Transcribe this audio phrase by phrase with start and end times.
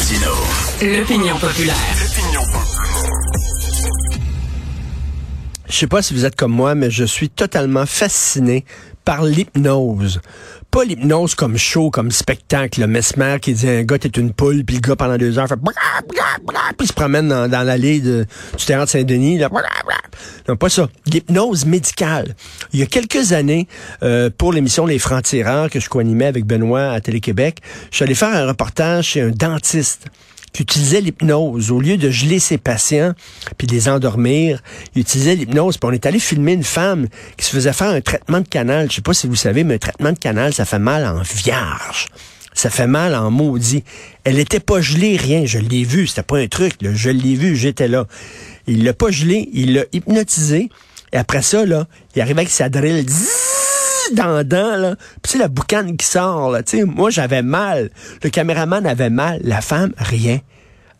[0.00, 0.32] Martino.
[0.80, 1.76] L'opinion populaire.
[5.68, 8.64] Je sais pas si vous êtes comme moi, mais je suis totalement fasciné
[9.04, 10.20] par l'hypnose.
[10.70, 12.80] Pas l'hypnose comme show, comme spectacle.
[12.80, 15.48] Le Mesmer qui dit un gars t'es une poule, puis le gars pendant deux heures
[15.48, 15.58] fait
[16.78, 18.24] puis se promène dans, dans l'allée du
[18.64, 19.38] terrain de Saint-Denis.
[19.38, 19.48] Là.
[20.48, 20.88] Non, pas ça.
[21.06, 22.34] L'hypnose médicale.
[22.72, 23.66] Il y a quelques années,
[24.02, 27.58] euh, pour l'émission Les Francs-Tireurs que je co-animais avec Benoît à Télé-Québec,
[27.90, 30.06] je suis allé faire un reportage chez un dentiste
[30.52, 31.70] qui utilisait l'hypnose.
[31.70, 33.12] Au lieu de geler ses patients
[33.58, 34.62] puis de les endormir,
[34.94, 35.78] il utilisait l'hypnose.
[35.82, 38.90] On est allé filmer une femme qui se faisait faire un traitement de canal.
[38.90, 41.22] Je sais pas si vous savez, mais un traitement de canal, ça fait mal en
[41.22, 42.06] vierge.
[42.52, 43.84] Ça fait mal en maudit.
[44.24, 45.46] Elle était pas gelée, rien.
[45.46, 46.06] Je l'ai vu.
[46.06, 46.74] C'était pas un truc.
[46.82, 46.90] Là.
[46.92, 47.56] Je l'ai vu.
[47.56, 48.06] J'étais là.
[48.66, 49.48] Il l'a pas gelé.
[49.52, 50.68] Il l'a hypnotisé.
[51.12, 53.06] Et après ça, là, il arrivait avec sa drill.
[54.14, 54.96] Dans la dent, là.
[55.22, 56.62] Puis la boucane qui sort, là.
[56.62, 57.90] Tu sais, moi, j'avais mal.
[58.22, 59.40] Le caméraman avait mal.
[59.44, 60.40] La femme, rien.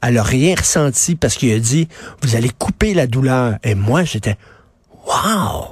[0.03, 1.89] Elle a rien ressenti parce qu'il a dit,
[2.23, 3.57] vous allez couper la douleur.
[3.63, 4.37] Et moi, j'étais,
[5.07, 5.67] wow!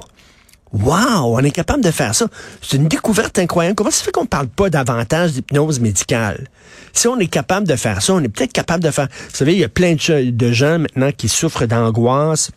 [0.71, 2.27] Wow, on est capable de faire ça.
[2.61, 3.75] C'est une découverte incroyable.
[3.75, 6.47] Comment ça fait qu'on ne parle pas davantage d'hypnose médicale?
[6.93, 9.07] Si on est capable de faire ça, on est peut-être capable de faire...
[9.29, 12.51] Vous savez, il y a plein de gens maintenant qui souffrent d'angoisse.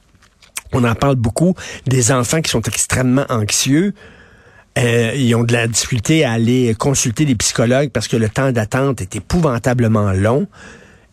[0.74, 1.54] On en parle beaucoup.
[1.86, 3.94] Des enfants qui sont extrêmement anxieux.
[4.78, 8.52] Euh, ils ont de la difficulté à aller consulter des psychologues parce que le temps
[8.52, 10.46] d'attente est épouvantablement long.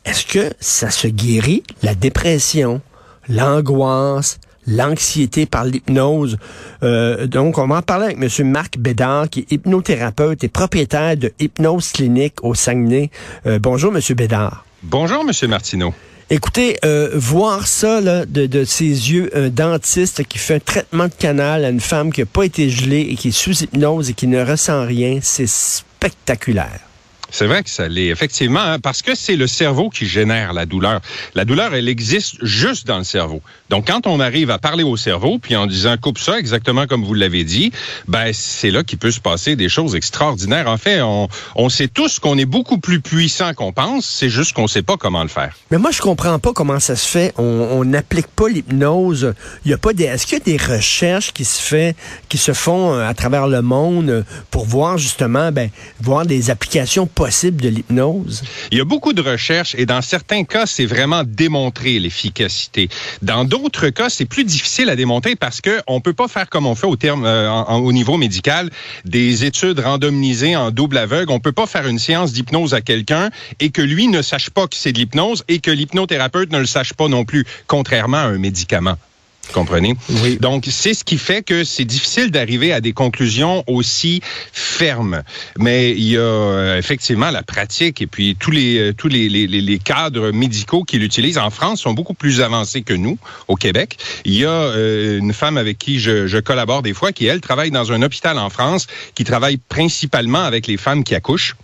[0.06, 2.82] Est-ce que ça se guérit, la dépression,
[3.28, 6.38] l'angoisse, l'anxiété par l'hypnose?
[6.84, 8.50] Euh, donc, on va en parler avec M.
[8.50, 13.12] Marc Bédard, qui est hypnothérapeute et propriétaire de Hypnose Clinique au Saguenay.
[13.46, 14.02] Euh, bonjour, M.
[14.16, 14.66] Bédard.
[14.84, 15.50] Bonjour, M.
[15.50, 15.94] Martineau.
[16.32, 21.14] Écoutez, euh, voir ça de, de ses yeux, un dentiste qui fait un traitement de
[21.14, 24.14] canal à une femme qui n'a pas été gelée et qui est sous hypnose et
[24.14, 26.89] qui ne ressent rien, c'est spectaculaire.
[27.32, 30.66] C'est vrai que ça l'est, effectivement, hein, parce que c'est le cerveau qui génère la
[30.66, 31.02] douleur.
[31.36, 33.42] La douleur, elle existe juste dans le cerveau.
[33.70, 37.04] Donc, quand on arrive à parler au cerveau, puis en disant coupe ça, exactement comme
[37.04, 37.72] vous l'avez dit,
[38.08, 40.68] ben c'est là qu'il peut se passer des choses extraordinaires.
[40.68, 44.54] En fait, on, on sait tous qu'on est beaucoup plus puissant qu'on pense, c'est juste
[44.54, 45.56] qu'on sait pas comment le faire.
[45.72, 47.34] Mais moi, je comprends pas comment ça se fait.
[47.38, 49.34] On n'applique pas l'hypnose.
[49.66, 50.06] Il y a pas des.
[50.06, 51.96] Est-ce qu'il y a des recherches qui se fait,
[52.28, 55.70] qui se font euh, à travers le monde pour voir justement, ben,
[56.02, 58.44] voir des applications de l'hypnose?
[58.72, 62.88] Il y a beaucoup de recherches et dans certains cas, c'est vraiment démontré l'efficacité.
[63.22, 66.66] Dans d'autres cas, c'est plus difficile à démontrer parce que on peut pas faire comme
[66.66, 68.70] on fait au euh, au niveau médical
[69.04, 71.34] des études randomisées en double aveugle.
[71.34, 74.68] On peut pas faire une séance d'hypnose à quelqu'un et que lui ne sache pas
[74.68, 78.28] que c'est de l'hypnose et que l'hypnothérapeute ne le sache pas non plus, contrairement à
[78.28, 78.96] un médicament.
[79.50, 79.96] Vous comprenez?
[80.24, 80.38] Oui.
[80.38, 84.22] Donc, c'est ce qui fait que c'est difficile d'arriver à des conclusions aussi
[84.54, 85.24] fermes.
[85.58, 89.28] Mais il y a euh, effectivement la pratique et puis tous les euh, tous les,
[89.28, 93.18] les, les cadres médicaux qui l'utilisent en France sont beaucoup plus avancés que nous
[93.48, 93.98] au Québec.
[94.24, 97.42] Il y a euh, une femme avec qui je, je collabore des fois qui elle
[97.42, 101.56] travaille dans un hôpital en France qui travaille principalement avec les femmes qui accouchent.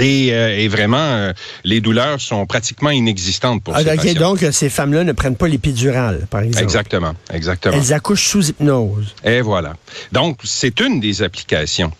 [0.00, 1.32] Et, euh, et, vraiment, euh,
[1.64, 4.20] les douleurs sont pratiquement inexistantes pour ah, ces okay, patients.
[4.20, 6.64] Donc, ces femmes-là ne prennent pas l'épidurale, par exemple.
[6.64, 7.76] Exactement, exactement.
[7.76, 9.14] Elles accouchent sous hypnose.
[9.24, 9.74] Et voilà.
[10.12, 11.92] Donc, c'est une des applications.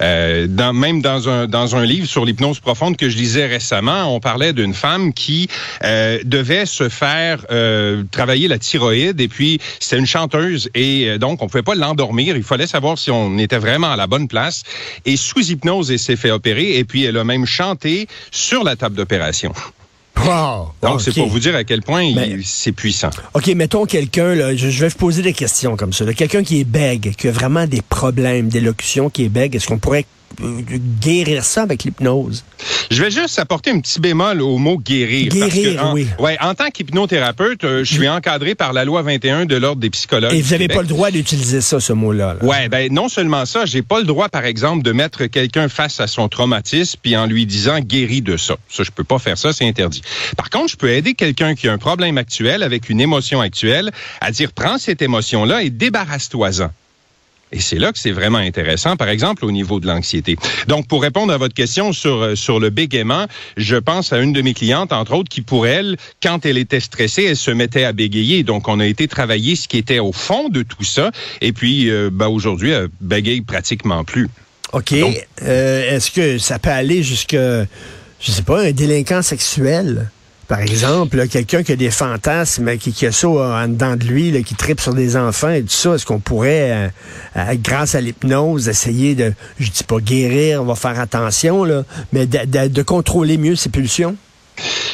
[0.00, 4.14] Euh, dans, même dans un, dans un livre sur l'hypnose profonde que je lisais récemment,
[4.14, 5.48] on parlait d'une femme qui
[5.82, 11.18] euh, devait se faire euh, travailler la thyroïde et puis c'était une chanteuse et euh,
[11.18, 12.36] donc on pouvait pas l'endormir.
[12.36, 14.62] Il fallait savoir si on était vraiment à la bonne place.
[15.04, 18.76] Et sous hypnose, elle s'est fait opérer et puis elle a même chanté sur la
[18.76, 19.52] table d'opération.
[20.16, 20.72] Wow.
[20.82, 22.10] Donc, c'est pour vous dire à quel point
[22.44, 23.10] c'est puissant.
[23.34, 26.04] OK, mettons quelqu'un, là, je, je vais vous poser des questions comme ça.
[26.04, 26.14] là.
[26.14, 29.78] Quelqu'un qui est bègue, qui a vraiment des problèmes d'élocution, qui est bègue, est-ce qu'on
[29.78, 30.06] pourrait
[31.00, 32.44] guérir ça avec l'hypnose?
[32.90, 35.32] Je vais juste apporter un petit bémol au mot guérir.
[35.38, 36.06] parce Guérir, que en, oui.
[36.18, 39.90] Ouais, en tant qu'hypnothérapeute, euh, je suis encadré par la loi 21 de l'Ordre des
[39.90, 40.32] psychologues.
[40.32, 42.34] Et vous n'avez pas le droit d'utiliser ça, ce mot-là.
[42.40, 42.44] là.
[42.44, 46.00] Ouais, ben non seulement ça, j'ai pas le droit, par exemple, de mettre quelqu'un face
[46.00, 48.56] à son traumatisme puis en lui disant guéris de ça.
[48.68, 50.02] Ça, je peux pas faire ça, c'est interdit.
[50.36, 53.90] Par contre, je peux aider quelqu'un qui a un problème actuel avec une émotion actuelle
[54.20, 56.70] à dire prends cette émotion-là et débarrasse-toi-en.
[57.54, 60.36] Et c'est là que c'est vraiment intéressant, par exemple, au niveau de l'anxiété.
[60.66, 64.32] Donc, pour répondre à votre question sur, euh, sur le bégaiement, je pense à une
[64.32, 67.84] de mes clientes, entre autres, qui, pour elle, quand elle était stressée, elle se mettait
[67.84, 68.42] à bégayer.
[68.42, 71.12] Donc, on a été travailler ce qui était au fond de tout ça.
[71.40, 74.28] Et puis, euh, ben, aujourd'hui, elle bégaye pratiquement plus.
[74.72, 74.92] OK.
[75.42, 77.66] Euh, Est-ce que ça peut aller jusqu'à,
[78.20, 80.10] je sais pas, un délinquant sexuel?
[80.48, 84.04] Par exemple, quelqu'un qui a des fantasmes, qui, qui a ça euh, en dedans de
[84.04, 86.88] lui, là, qui tripe sur des enfants et tout ça, est-ce qu'on pourrait, euh,
[87.36, 91.84] euh, grâce à l'hypnose, essayer de, je dis pas guérir, on va faire attention, là,
[92.12, 94.16] mais de contrôler mieux ses pulsions?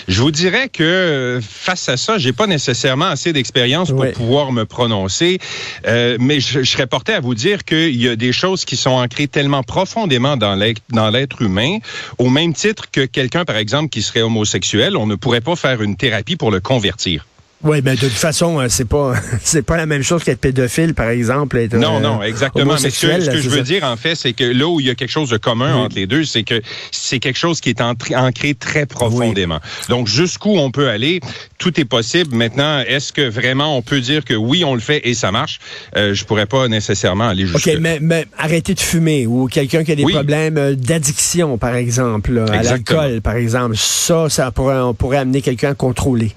[0.09, 4.65] Je vous dirais que face à ça, j'ai pas nécessairement assez d'expérience pour pouvoir me
[4.65, 5.39] prononcer,
[5.87, 8.91] euh, mais je, serais porté à vous dire qu'il y a des choses qui sont
[8.91, 11.79] ancrées tellement profondément dans l'être humain,
[12.19, 15.83] au même titre que quelqu'un, par exemple, qui serait homosexuel, on ne pourrait pas faire
[15.83, 17.27] une thérapie pour le convertir.
[17.62, 19.12] Oui, ben de toute façon, euh, c'est pas
[19.43, 21.59] c'est pas la même chose qu'être pédophile, par exemple.
[21.59, 22.77] Être, non, euh, non, exactement.
[22.81, 24.95] Mais ce, que, je veux dire, en fait, c'est que là où il y a
[24.95, 28.55] quelque chose de commun entre les deux, c'est que c'est quelque chose qui est ancré
[28.55, 29.59] très profondément.
[29.91, 31.21] Donc, jusqu'où on peut aller,
[31.59, 32.35] tout est possible.
[32.35, 35.61] Maintenant, est-ce que vraiment on peut dire que oui, on le fait et ça marche?
[35.97, 39.85] Euh, je pourrais pas nécessairement aller jusqu'à OK, mais, mais arrêter de fumer ou quelqu'un
[39.85, 44.79] qui a des problèmes euh, d'addiction, par exemple, à l'alcool, par exemple, ça, ça pourrait,
[44.79, 46.33] on pourrait amener quelqu'un à contrôler.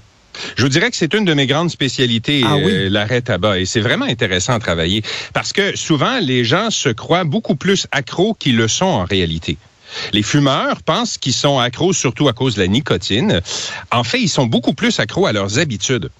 [0.56, 3.60] Je vous dirais que c'est une de mes grandes spécialités, ah euh, l'arrêt tabac.
[3.60, 5.02] Et c'est vraiment intéressant à travailler
[5.32, 9.56] parce que souvent, les gens se croient beaucoup plus accros qu'ils le sont en réalité.
[10.12, 13.40] Les fumeurs pensent qu'ils sont accros surtout à cause de la nicotine.
[13.92, 16.10] En fait, ils sont beaucoup plus accros à leurs habitudes.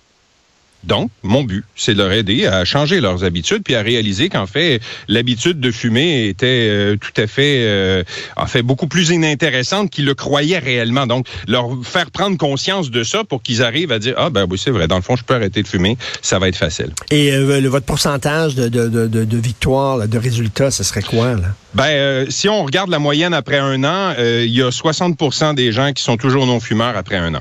[0.87, 4.47] Donc, mon but, c'est de leur aider à changer leurs habitudes puis à réaliser qu'en
[4.47, 8.05] fait, l'habitude de fumer était euh, tout à fait, euh,
[8.37, 11.07] en fait, beaucoup plus inintéressante qu'ils le croyaient réellement.
[11.07, 14.59] Donc, leur faire prendre conscience de ça pour qu'ils arrivent à dire, ah ben oui,
[14.63, 16.91] c'est vrai, dans le fond, je peux arrêter de fumer, ça va être facile.
[17.11, 21.35] Et euh, le, votre pourcentage de, de, de, de victoire, de résultats, ce serait quoi,
[21.35, 21.49] là?
[21.75, 25.93] Ben, si on regarde la moyenne après un an, il y a 60% des gens
[25.93, 27.41] qui sont toujours non-fumeurs après un an.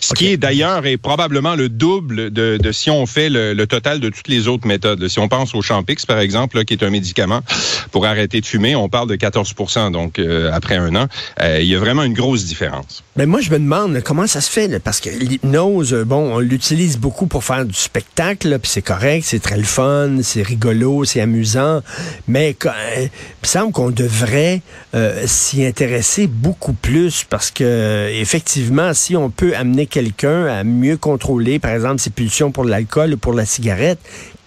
[0.00, 3.66] Ce qui est d'ailleurs est probablement le double de, de si on fait le, le,
[3.66, 5.06] total de toutes les autres méthodes.
[5.08, 7.40] Si on pense au Champix, par exemple, là, qui est un médicament
[7.90, 11.06] pour arrêter de fumer, on parle de 14% donc euh, après un an.
[11.40, 13.02] Euh, il y a vraiment une grosse différence.
[13.16, 16.98] Mais moi, je me demande comment ça se fait, parce que l'hypnose, bon, on l'utilise
[16.98, 21.20] beaucoup pour faire du spectacle, puis c'est correct, c'est très le fun, c'est rigolo, c'est
[21.20, 21.82] amusant,
[22.26, 24.62] mais euh, il me semble qu'on devrait
[25.26, 31.58] s'y intéresser beaucoup plus, parce que effectivement, si on peut amener quelqu'un à mieux contrôler,
[31.58, 33.98] par exemple, ses pulsions pour l'alcool ou pour la cigarette,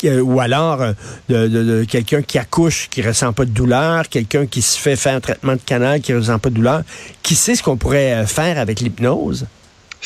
[0.04, 0.94] ou alors euh,
[1.30, 5.20] de, quelqu'un qui accouche, qui ressent pas de douleur, quelqu'un qui se fait faire un
[5.20, 6.84] traitement de canal, qui ressent pas de douleur.
[7.24, 9.48] Qui sait ce qu'on pourrait euh, faire avec l'hypnose?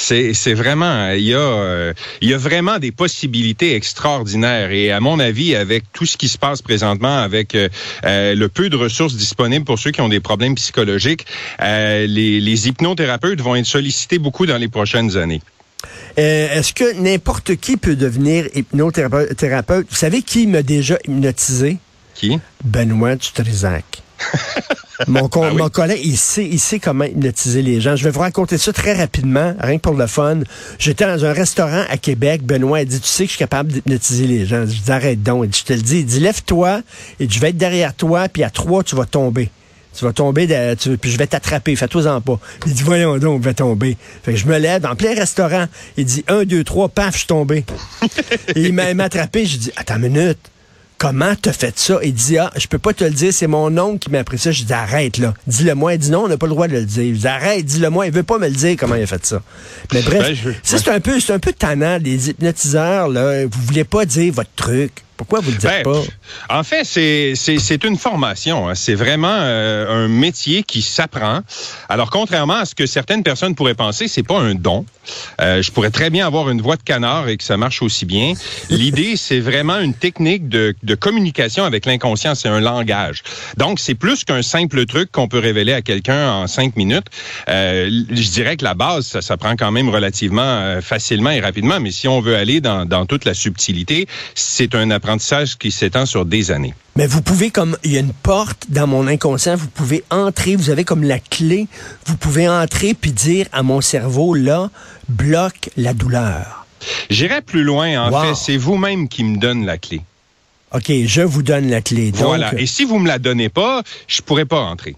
[0.01, 4.99] C'est vraiment il y a euh, il y a vraiment des possibilités extraordinaires et à
[4.99, 7.55] mon avis avec tout ce qui se passe présentement avec
[8.03, 11.25] le peu de ressources disponibles pour ceux qui ont des problèmes psychologiques
[11.59, 15.41] les, les hypnothérapeutes vont être sollicités beaucoup dans les prochaines années.
[16.17, 19.87] Euh, est-ce que n'importe qui peut devenir hypnothérapeute?
[19.89, 21.77] Vous savez qui m'a déjà hypnotisé?
[22.15, 22.39] Qui?
[22.63, 24.03] Benoît Dutrisac.
[25.07, 27.95] mon, ah mon collègue, il sait, il sait comment hypnotiser les gens.
[27.95, 30.39] Je vais vous raconter ça très rapidement, rien que pour le fun.
[30.77, 32.43] J'étais dans un restaurant à Québec.
[32.43, 34.61] Benoît a dit, tu sais que je suis capable d'hypnotiser les gens.
[34.61, 35.55] Je dis, arrête donc.
[35.55, 35.99] je te le dis.
[35.99, 36.81] Il dit, lève-toi
[37.19, 39.49] et je vais être derrière toi, puis à trois, tu vas tomber.
[39.97, 42.39] Tu vas tomber, de, puis je vais t'attraper, fais-toi-en pas.
[42.65, 43.97] Il dit, voyons donc, je vais tomber.
[44.23, 45.65] Fait que je me lève dans plein restaurant.
[45.97, 47.65] Il dit, un, deux, trois, paf, je suis tombé.
[48.55, 49.45] Et il m'a attrapé.
[49.45, 50.39] Je dis, attends une minute.
[50.99, 51.97] Comment t'as fait ça?
[52.03, 54.37] Il dit, ah, je peux pas te le dire, c'est mon oncle qui m'a appris
[54.37, 54.51] ça.
[54.51, 55.33] Je dis, arrête, là.
[55.47, 55.93] Dis-le-moi.
[55.93, 57.15] Il dit, non, on n'a pas le droit de le dire.
[57.15, 58.07] Je dis, arrête, dis-le-moi.
[58.07, 59.41] Il veut pas me le dire comment il a fait ça.
[59.93, 61.97] Mais bref, ben, c'est un peu, c'est un peu tannant.
[62.03, 64.91] Les hypnotiseurs, là, vous voulez pas dire votre truc.
[65.19, 66.01] Pourquoi vous le dites ben, pas?
[66.49, 68.69] En fait, c'est une formation.
[68.69, 68.75] Hein.
[68.75, 71.41] C'est vraiment euh, un métier qui s'apprend.
[71.89, 74.85] Alors, contrairement à ce que certaines personnes pourraient penser, c'est pas un don.
[75.41, 78.05] Euh, je pourrais très bien avoir une voix de canard et que ça marche aussi
[78.05, 78.31] bien.
[78.69, 82.33] L'idée, c'est vraiment une technique de, de communication avec l'inconscient.
[82.33, 83.21] C'est un langage.
[83.57, 87.07] Donc, c'est plus qu'un simple truc qu'on peut révéler à quelqu'un en cinq minutes.
[87.49, 91.81] Euh, je dirais que la base, ça s'apprend quand même relativement euh, facilement et rapidement.
[91.81, 95.08] Mais si on veut aller dans, dans toute la subtilité, c'est un apprentissage
[95.57, 96.73] qui s'étend sur des années.
[96.95, 100.55] Mais vous pouvez, comme il y a une porte dans mon inconscient, vous pouvez entrer,
[100.55, 101.67] vous avez comme la clé,
[102.05, 104.69] vous pouvez entrer puis dire à mon cerveau, là,
[105.07, 106.65] bloque la douleur.
[107.09, 110.01] J'irai plus loin, en fait, c'est vous-même qui me donne la clé.
[110.73, 112.11] OK, je vous donne la clé.
[112.13, 112.53] Voilà.
[112.59, 114.95] Et si vous me la donnez pas, je pourrais pas entrer.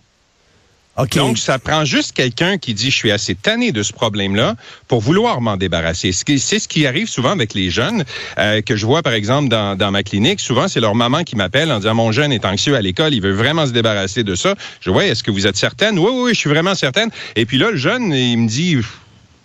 [1.16, 4.56] Donc, ça prend juste quelqu'un qui dit, je suis assez tanné de ce problème-là
[4.88, 6.12] pour vouloir m'en débarrasser.
[6.12, 8.04] C'est ce qui arrive souvent avec les jeunes
[8.38, 10.40] euh, que je vois, par exemple, dans, dans ma clinique.
[10.40, 13.22] Souvent, c'est leur maman qui m'appelle en disant, mon jeune est anxieux à l'école, il
[13.22, 14.56] veut vraiment se débarrasser de ça.
[14.82, 15.98] Je vois, est-ce que vous êtes certaine?
[15.98, 17.10] Oui, oui, je suis vraiment certaine.
[17.36, 18.78] Et puis là, le jeune, il me dit,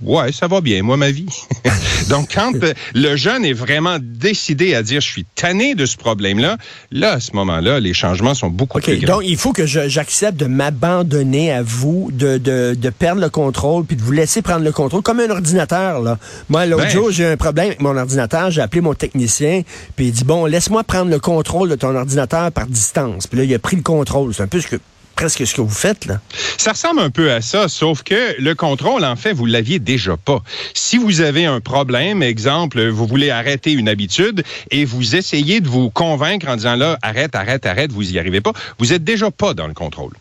[0.03, 1.27] Ouais, ça va bien, moi, ma vie.
[2.11, 2.53] Donc, quand
[2.95, 6.59] le jeune est vraiment décidé à dire, je suis tanné de ce problème-là,
[6.91, 9.17] là, à ce moment-là, les changements sont beaucoup plus grands.
[9.17, 13.85] Donc, il faut que j'accepte de m'abandonner à vous, de, de, de, perdre le contrôle,
[13.85, 16.03] puis de vous laisser prendre le contrôle, comme un ordinateur.
[16.03, 16.19] Là.
[16.51, 19.63] Moi, l'autre ben, jour, j'ai un problème avec mon ordinateur, j'ai appelé mon technicien,
[19.97, 23.27] puis il dit, bon, laisse-moi prendre le contrôle de ton ordinateur par distance.
[23.27, 24.35] Puis là, il a pris le contrôle.
[24.35, 24.77] C'est un peu ce que
[25.17, 26.21] presque ce que vous faites, là.
[26.59, 30.17] Ça ressemble un peu à ça, sauf que le contrôle, en fait, vous l'aviez déjà
[30.17, 30.43] pas.
[30.75, 35.69] Si vous avez un problème, exemple, vous voulez arrêter une habitude et vous essayez de
[35.69, 39.31] vous convaincre en disant là, arrête, arrête, arrête, vous y arrivez pas, vous êtes déjà
[39.31, 40.13] pas dans le contrôle.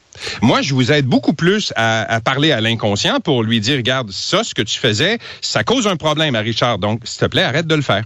[0.42, 4.44] Moi, je vous aide beaucoup plus à, parler à l'inconscient pour lui dire, regarde, ça,
[4.44, 6.80] ce que tu faisais, ça cause un problème à Richard.
[6.80, 8.06] Donc, s'il te plaît, arrête de le faire.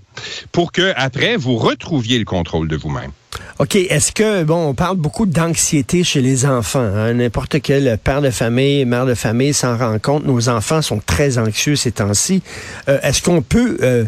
[0.52, 3.12] Pour que, après, vous retrouviez le contrôle de vous-même.
[3.60, 3.76] OK.
[3.76, 6.80] Est-ce que, bon, on parle beaucoup d'anxiété chez les enfants.
[6.80, 7.16] Hein?
[7.16, 10.26] N'importe quel père de famille, mère de famille s'en rend compte.
[10.26, 12.42] Nos enfants sont très anxieux ces temps-ci.
[12.88, 13.78] Euh, est-ce qu'on peut...
[13.82, 14.06] Euh,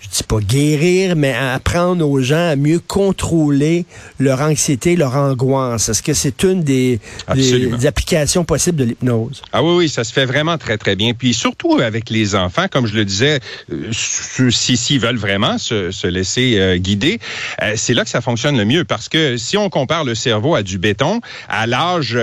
[0.00, 3.84] je dis pas guérir, mais apprendre aux gens à mieux contrôler
[4.18, 5.88] leur anxiété, leur angoisse.
[5.88, 7.00] Est-ce que c'est une des,
[7.34, 9.42] des, applications possibles de l'hypnose?
[9.52, 11.14] Ah oui, oui, ça se fait vraiment très, très bien.
[11.14, 13.40] Puis surtout avec les enfants, comme je le disais,
[13.72, 17.18] euh, si s'ils veulent vraiment se, se laisser euh, guider,
[17.62, 18.84] euh, c'est là que ça fonctionne le mieux.
[18.84, 22.16] Parce que si on compare le cerveau à du béton, à l'âge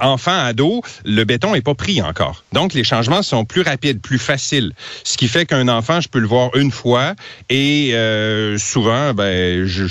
[0.00, 2.44] enfant, ado, le béton est pas pris encore.
[2.52, 4.72] Donc, les changements sont plus rapides, plus faciles.
[5.04, 7.09] Ce qui fait qu'un enfant, je peux le voir une fois,
[7.48, 9.86] et euh, souvent, ben, je,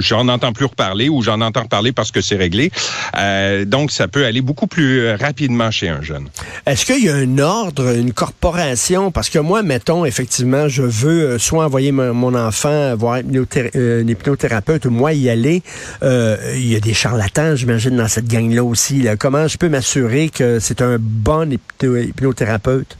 [0.00, 2.70] j'en entends plus reparler ou j'en entends reparler parce que c'est réglé.
[3.16, 6.28] Euh, donc, ça peut aller beaucoup plus rapidement chez un jeune.
[6.66, 9.10] Est-ce qu'il y a un ordre, une corporation?
[9.10, 14.86] Parce que moi, mettons, effectivement, je veux euh, soit envoyer mon, enfant voir un hypnothérapeute
[14.86, 15.62] ou moi y aller.
[16.02, 19.06] il y a des charlatans, j'imagine, dans cette gang-là aussi.
[19.18, 22.96] Comment je peux m'assurer que c'est un bon hypnothérapeute?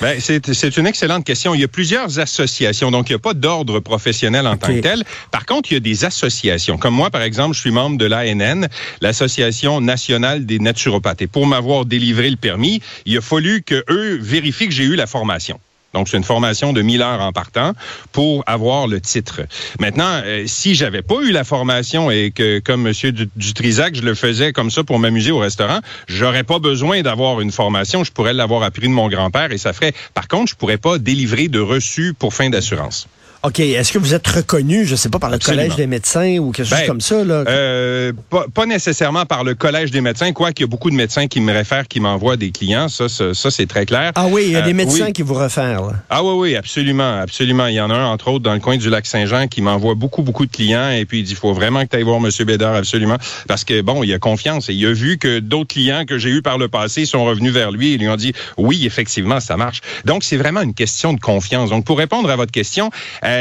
[0.00, 1.54] Ben, c'est une excellente question.
[1.54, 4.80] Il y a plusieurs associations, donc il n'y a pas d'ordre professionnel en tant que
[4.80, 5.04] tel.
[5.30, 6.78] Par contre, il y a des associations.
[6.78, 8.68] Comme moi, par exemple, je suis membre de l'ANN,
[9.00, 11.22] l'Association nationale des naturopathes.
[11.22, 14.96] Et pour m'avoir délivré le permis, il a fallu que eux vérifient que j'ai eu
[14.96, 15.60] la formation.
[15.94, 17.72] Donc, c'est une formation de 1000 heures en partant
[18.12, 19.42] pour avoir le titre.
[19.80, 22.92] Maintenant, euh, si j'avais pas eu la formation et que, comme M.
[23.36, 27.52] Dutrisac, je le faisais comme ça pour m'amuser au restaurant, j'aurais pas besoin d'avoir une
[27.52, 28.04] formation.
[28.04, 29.94] Je pourrais l'avoir appris de mon grand-père et ça ferait.
[30.12, 33.08] Par contre, je pourrais pas délivrer de reçu pour fin d'assurance.
[33.44, 33.60] OK.
[33.60, 36.50] Est-ce que vous êtes reconnu, je ne sais pas, par le Collège des médecins ou
[36.50, 37.22] quelque chose ben, comme ça?
[37.22, 37.44] Là?
[37.46, 41.26] Euh, pas, nécessairement par le Collège des médecins, quoique il y a beaucoup de médecins
[41.26, 42.88] qui me réfèrent, qui m'envoient des clients.
[42.88, 44.12] Ça, ça, c'est très clair.
[44.14, 45.82] Ah oui, il y a des euh, médecins qui vous réfèrent.
[45.82, 45.92] Là.
[46.08, 47.66] Ah oui, oui, absolument, absolument.
[47.66, 49.94] Il y en a un, entre autres, dans le coin du lac Saint-Jean qui m'envoie
[49.94, 52.20] beaucoup, beaucoup de clients et puis il dit, il faut vraiment que tu ailles voir
[52.24, 52.30] M.
[52.46, 53.18] Bédard, absolument.
[53.46, 56.30] Parce que, bon, il a confiance et il a vu que d'autres clients que j'ai
[56.30, 59.58] eus par le passé sont revenus vers lui et lui ont dit, oui, effectivement, ça
[59.58, 59.82] marche.
[60.06, 61.68] Donc, c'est vraiment une question de confiance.
[61.68, 62.90] Donc, pour répondre à votre question,
[63.22, 63.33] euh,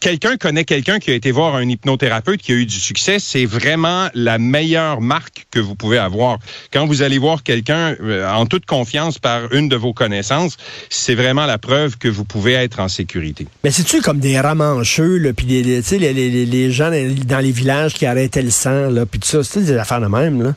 [0.00, 3.46] quelqu'un connaît quelqu'un qui a été voir un hypnothérapeute qui a eu du succès, c'est
[3.46, 6.38] vraiment la meilleure marque que vous pouvez avoir.
[6.72, 10.56] Quand vous allez voir quelqu'un euh, en toute confiance par une de vos connaissances,
[10.88, 13.46] c'est vraiment la preuve que vous pouvez être en sécurité.
[13.64, 18.06] Mais c'est-tu comme des ramancheux, puis les, les, les, les, gens dans les villages qui
[18.06, 20.54] arrêtaient le sang, puis tout ça, c'est des affaires de même, là?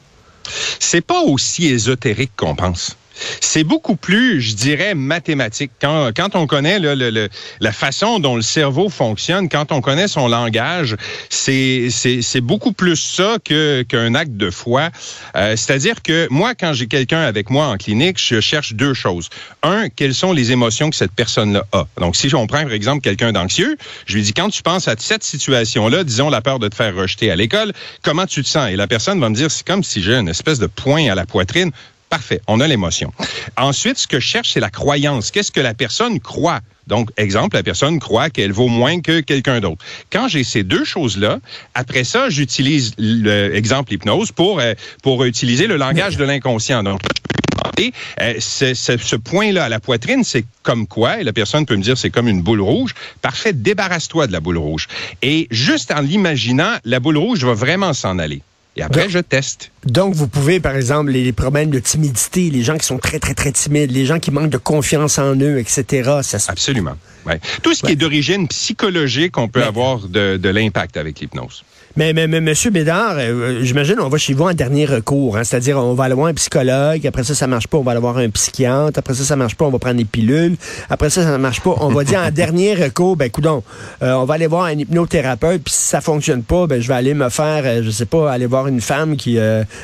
[0.80, 2.98] C'est pas aussi ésotérique qu'on pense.
[3.42, 5.72] C'est beaucoup plus, je dirais, mathématique.
[5.82, 10.96] Quand, quand on connaît la façon dont le cerveau fonctionne, quand on connaît son langage,
[11.30, 14.90] c'est beaucoup plus ça qu'un acte de foi.
[15.36, 19.30] Euh, c'est-à-dire que moi, quand j'ai quelqu'un avec moi en clinique, je cherche deux choses.
[19.62, 21.86] Un, quelles sont les émotions que cette personne-là a?
[22.00, 24.96] Donc, si on prend, par exemple, quelqu'un d'anxieux, je lui dis, quand tu penses à
[24.98, 28.70] cette situation-là, disons la peur de te faire rejeter à l'école, comment tu te sens?
[28.70, 31.16] Et la personne va me dire, c'est comme si j'ai une espèce de point à
[31.16, 31.72] la poitrine.
[32.14, 33.12] Parfait, on a l'émotion.
[33.58, 35.32] Ensuite, ce que je cherche, c'est la croyance.
[35.32, 36.60] Qu'est-ce que la personne croit?
[36.86, 39.84] Donc, exemple, la personne croit qu'elle vaut moins que quelqu'un d'autre.
[40.12, 41.40] Quand j'ai ces deux choses-là,
[41.74, 46.84] après ça, j'utilise l'exemple hypnose pour, euh, pour utiliser le langage de l'inconscient.
[46.84, 47.02] Donc,
[47.80, 51.82] euh, ce, ce point-là à la poitrine, c'est comme quoi, et la personne peut me
[51.82, 52.94] dire c'est comme une boule rouge.
[53.24, 54.88] Parfait, débarrasse-toi de la boule rouge.
[55.24, 58.44] Et juste en l'imaginant, la boule rouge va vraiment s'en aller.
[58.76, 59.72] Et après, je teste.
[59.86, 63.36] Donc, vous pouvez, par exemple, les, problèmes de timidité, les gens qui sont très, très,
[63.36, 66.22] très timides, les gens qui manquent de confiance en eux, etc.
[66.24, 66.98] Ça Absolument.
[67.26, 67.40] Ouais.
[67.62, 71.64] Tout ce qui est d'origine psychologique, on peut avoir de, de l'impact avec l'hypnose.
[71.96, 72.54] Mais, mais, mais M.
[72.72, 75.38] Bédard, euh, j'imagine, on va chez vous en dernier recours.
[75.38, 77.06] Hein, C'est-à-dire, on va aller voir un psychologue.
[77.06, 78.98] Après ça, ça marche pas, on va aller voir un psychiatre.
[78.98, 80.56] Après ça, ça marche pas, on va prendre des pilules.
[80.90, 81.76] Après ça, ça marche pas.
[81.82, 83.62] On va dire en dernier recours, ben, coudon,
[84.02, 85.64] euh, on va aller voir un hypnothérapeute.
[85.64, 88.32] Puis si ça fonctionne pas, ben, je vais aller me faire, euh, je sais pas,
[88.32, 89.38] aller voir une femme qui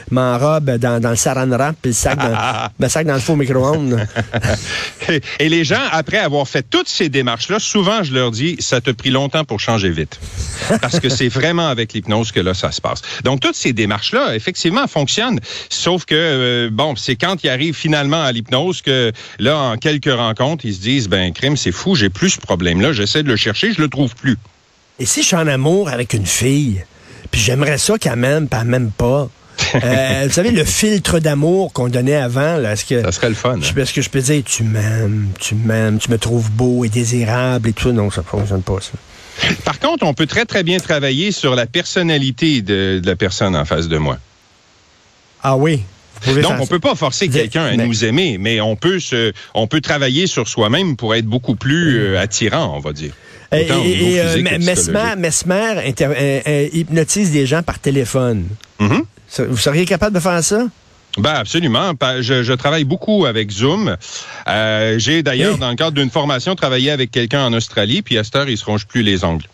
[0.09, 3.99] m'enrobe dans, dans le saran wrap puis le sac dans, sac dans le faux micro-ondes.
[5.39, 8.89] Et les gens, après avoir fait toutes ces démarches-là, souvent, je leur dis, ça te
[8.89, 10.19] pris longtemps pour changer vite.
[10.81, 13.01] Parce que c'est vraiment avec les hypnose que là, ça se passe.
[13.23, 15.39] Donc, toutes ces démarches-là, effectivement, fonctionnent.
[15.69, 20.13] Sauf que, euh, bon, c'est quand ils arrivent finalement à l'hypnose que, là, en quelques
[20.13, 22.93] rencontres, ils se disent, ben, crime, c'est fou, j'ai plus ce problème-là.
[22.93, 24.37] J'essaie de le chercher, je le trouve plus.
[24.99, 26.83] Et si je suis en amour avec une fille,
[27.31, 29.29] puis j'aimerais ça qu'elle m'aime, pas même pas,
[29.75, 33.01] Euh, vous savez, le filtre d'amour qu'on donnait avant, là, est-ce que...
[33.01, 33.59] Ça serait le fun.
[33.61, 36.89] Je, est-ce que je peux dire, tu m'aimes, tu m'aimes, tu me trouves beau et
[36.89, 37.91] désirable et tout?
[37.91, 38.93] Non, ça fonctionne pas, ça.
[39.63, 43.55] Par contre, on peut très, très bien travailler sur la personnalité de, de la personne
[43.55, 44.17] en face de moi.
[45.41, 45.83] Ah oui?
[46.25, 49.81] Donc, on peut pas forcer quelqu'un à nous aimer, mais on peut se, on peut
[49.81, 53.13] travailler sur soi-même pour être beaucoup plus euh, attirant, on va dire.
[53.51, 58.47] Et, et, euh, Mesmer, Mesmer euh, hypnotise des gens par téléphone.
[58.79, 59.45] Mm-hmm.
[59.47, 60.65] Vous seriez capable de faire ça?
[61.17, 61.93] Ben absolument.
[62.21, 63.95] Je, je, travaille beaucoup avec Zoom.
[64.47, 68.23] Euh, J'ai d'ailleurs, dans le cadre d'une formation, travaillé avec quelqu'un en Australie, puis à
[68.23, 69.45] cette heure, il se ronge plus les ongles.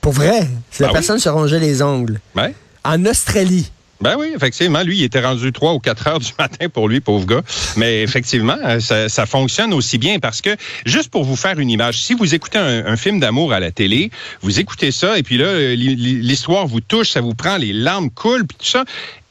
[0.00, 0.48] Pour vrai?
[0.70, 2.20] Si la ben personne se rongeait les ongles.
[2.34, 2.54] Ouais.
[2.84, 3.70] En Australie.
[4.00, 4.82] Ben oui, effectivement.
[4.82, 7.42] Lui, il était rendu 3 ou 4 heures du matin pour lui, pauvre gars.
[7.76, 10.50] Mais effectivement, euh, ça, ça, fonctionne aussi bien parce que,
[10.84, 14.10] juste pour vous faire une image, si vous écoutez un, film d'amour à la télé,
[14.42, 18.10] vous écoutez ça et puis là, euh, l'histoire vous touche, ça vous prend, les larmes
[18.10, 18.84] coulent, puis tout ça.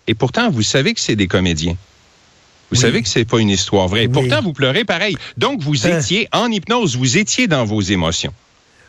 [0.08, 1.76] Et pourtant, vous savez que c'est des comédiens.
[2.72, 4.08] Vous savez que c'est pas une histoire vraie.
[4.08, 5.16] Pourtant, vous pleurez pareil.
[5.38, 6.00] Donc, vous hein?
[6.00, 8.34] étiez en hypnose, vous étiez dans vos émotions.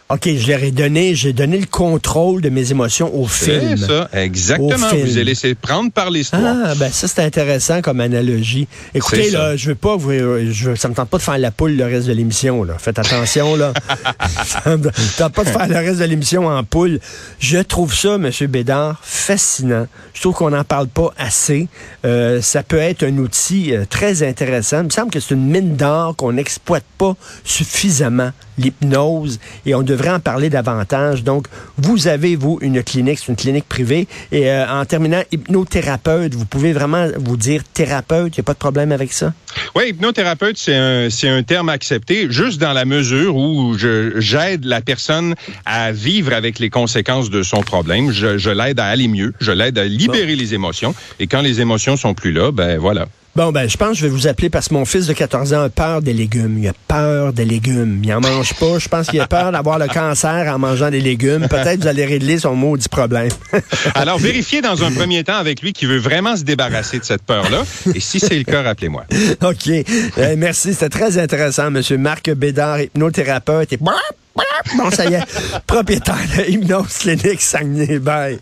[0.08, 3.76] OK, je leur ai donné, j'ai donné le contrôle de mes émotions au film.
[3.76, 4.76] C'est ça, exactement.
[4.76, 6.42] Vous avez laissé prendre par l'histoire.
[6.44, 8.68] Ah, ben ça, c'est intéressant comme analogie.
[8.94, 11.72] Écoutez, là, je veux pas, vous, je, ça me tente pas de faire la poule
[11.72, 12.74] le reste de l'émission, là.
[12.78, 13.72] Faites attention, là.
[14.46, 17.00] ça me tente pas de faire le reste de l'émission en poule.
[17.40, 18.30] Je trouve ça, M.
[18.48, 19.88] Bédard, fascinant.
[20.14, 21.66] Je trouve qu'on n'en parle pas assez.
[22.04, 24.82] Euh, ça peut être un outil euh, très intéressant.
[24.82, 29.82] Il me semble que c'est une mine d'or qu'on n'exploite pas suffisamment l'hypnose et on
[29.82, 31.24] devrait en parler davantage.
[31.24, 31.46] Donc,
[31.78, 34.08] vous avez, vous, une clinique, c'est une clinique privée.
[34.32, 38.54] Et euh, en terminant, hypnothérapeute, vous pouvez vraiment vous dire thérapeute, il n'y a pas
[38.54, 39.32] de problème avec ça?
[39.74, 44.64] Oui, hypnothérapeute, c'est un, c'est un terme accepté juste dans la mesure où je, j'aide
[44.64, 45.34] la personne
[45.64, 48.10] à vivre avec les conséquences de son problème.
[48.10, 50.94] Je, je l'aide à aller mieux, je l'aide à libérer les émotions.
[51.20, 53.06] Et quand les émotions sont plus là, ben voilà.
[53.36, 55.52] Bon, ben, je pense que je vais vous appeler parce que mon fils de 14
[55.52, 56.56] ans a peur des légumes.
[56.58, 58.00] Il a peur des légumes.
[58.02, 58.78] Il en mange pas.
[58.78, 61.46] Je pense qu'il a peur d'avoir le cancer en mangeant des légumes.
[61.46, 63.28] Peut-être vous allez régler son maudit problème.
[63.94, 67.24] Alors, vérifiez dans un premier temps avec lui qu'il veut vraiment se débarrasser de cette
[67.24, 67.64] peur-là.
[67.94, 69.04] Et si c'est le cas, rappelez-moi.
[69.42, 69.68] OK.
[69.68, 70.72] Euh, merci.
[70.72, 73.70] C'était très intéressant, Monsieur Marc Bédard, hypnothérapeute.
[73.70, 73.76] Et...
[73.76, 75.22] Bon, ça y est.
[75.66, 77.98] propriétaire de Hypnose Clinique Saguenay.
[77.98, 78.38] Bye.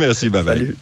[0.00, 0.58] Merci, bye, bye.
[0.58, 0.76] Salut.